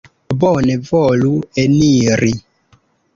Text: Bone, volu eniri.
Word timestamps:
Bone, 0.43 0.77
volu 0.87 1.33
eniri. 1.65 2.31